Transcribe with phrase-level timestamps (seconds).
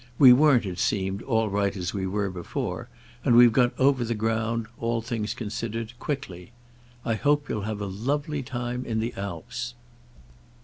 [0.17, 2.89] We weren't, it seemed, all right as we were before;
[3.23, 6.53] and we've got over the ground, all things considered, quickly.
[7.05, 9.75] I hope you'll have a lovely time in the Alps."